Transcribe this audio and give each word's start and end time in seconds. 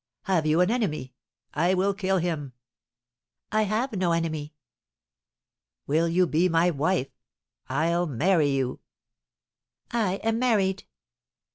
"Have 0.23 0.47
you 0.47 0.61
an 0.61 0.71
enemy? 0.71 1.13
I 1.53 1.75
will 1.75 1.93
kill 1.93 2.17
him." 2.17 2.53
"I 3.51 3.61
have 3.65 3.91
no 3.93 4.13
enemy." 4.13 4.55
"Will 5.85 6.07
you 6.09 6.25
be 6.25 6.49
my 6.49 6.71
wife? 6.71 7.11
I'll 7.69 8.07
marry 8.07 8.49
you." 8.49 8.79
"I 9.91 10.13
am 10.23 10.39
married." 10.39 10.85